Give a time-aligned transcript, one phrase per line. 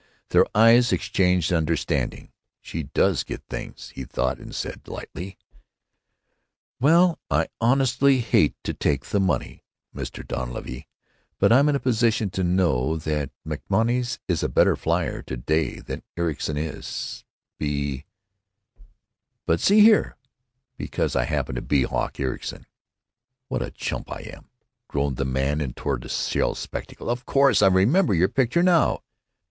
[0.29, 2.31] Their eyes exchanged understanding.
[2.59, 5.37] "She does get things," he thought, and said, lightly:
[6.79, 9.63] "Well, I honestly hate to take the money,
[9.95, 10.27] Mr.
[10.27, 10.87] Dunleavy,
[11.37, 15.79] but I'm in a position to know that MacMonnies is a better flier to day
[15.79, 17.23] than Ericson is,
[17.59, 18.05] be——"
[19.45, 20.17] "But see here——"
[20.77, 22.65] "——because I happen to be Hawk Ericson."
[23.49, 24.49] "What a chump I am!"
[24.87, 27.11] groaned the man in tortoise shell spectacles.
[27.11, 27.61] "Of course!
[27.61, 29.03] I remember your picture, now."